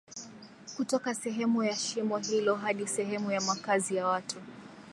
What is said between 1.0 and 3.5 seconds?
sehemu ya shimo hilo hadi sehemu ya